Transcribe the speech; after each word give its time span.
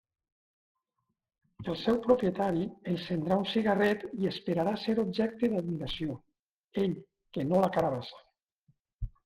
El 1.73 1.77
seu 1.81 1.99
propietari 2.05 2.63
encendrà 2.93 3.37
un 3.43 3.45
cigarret 3.53 4.07
i 4.23 4.31
esperarà 4.31 4.75
ser 4.87 4.97
objecte 5.05 5.53
d'admiració, 5.55 6.19
ell, 6.87 6.99
que 7.39 7.49
no 7.55 7.65
la 7.67 7.73
carabassa. 7.79 8.23